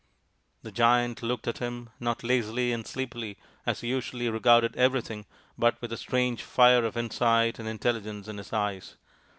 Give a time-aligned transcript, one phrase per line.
[0.63, 5.27] The Giant looked at him, not lazily and sleepily as he usually regarded everything,
[5.59, 8.95] but with a strange fire of insight and intelligence in his eyes.